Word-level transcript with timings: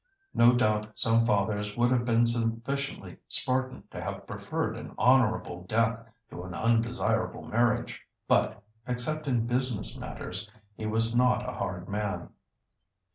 No 0.33 0.53
doubt 0.55 0.97
some 0.97 1.27
fathers 1.27 1.77
would 1.77 1.91
have 1.91 2.05
been 2.05 2.25
sufficiently 2.25 3.17
Spartan 3.27 3.83
to 3.91 4.01
have 4.01 4.25
preferred 4.25 4.75
an 4.75 4.95
honourable 4.97 5.63
death 5.65 6.07
to 6.31 6.41
an 6.41 6.55
undesirable 6.55 7.43
marriage. 7.45 8.01
But, 8.27 8.63
except 8.87 9.27
in 9.27 9.45
business 9.45 9.99
matters, 9.99 10.49
he 10.75 10.87
was 10.87 11.15
not 11.15 11.47
a 11.47 11.53
hard 11.53 11.87
man. 11.87 12.29